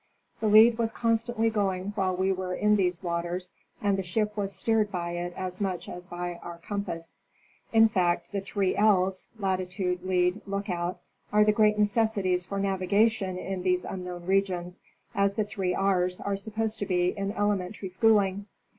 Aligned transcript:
The 0.39 0.47
lead 0.47 0.79
was 0.79 0.91
constantly 0.91 1.51
going 1.51 1.91
while 1.93 2.15
we 2.17 2.31
were 2.31 2.55
in 2.55 2.75
these 2.75 3.03
waters, 3.03 3.53
and 3.83 3.99
the 3.99 4.01
ship 4.01 4.35
was 4.35 4.51
steered 4.51 4.91
by 4.91 5.11
it 5.11 5.31
as 5.37 5.61
much 5.61 5.87
as 5.87 6.07
by 6.07 6.39
our 6.41 6.57
compass. 6.57 7.21
In 7.71 7.87
fact 7.87 8.31
the 8.31 8.41
three 8.41 8.75
L's 8.75 9.27
(latitude, 9.37 10.01
lead, 10.03 10.41
lookout) 10.47 10.97
are 11.31 11.45
the 11.45 11.51
great 11.51 11.77
necessities 11.77 12.47
for 12.47 12.59
navi 12.59 12.89
gation 12.89 13.37
in 13.37 13.61
these 13.61 13.85
unknown 13.85 14.25
regions, 14.25 14.81
as 15.13 15.35
the 15.35 15.43
three 15.45 15.75
R's 15.75 16.19
are 16.19 16.35
supposed 16.35 16.79
to 16.79 16.87
be 16.87 17.09
in 17.15 17.31
elementary 17.33 17.87
schooling. 17.89 18.47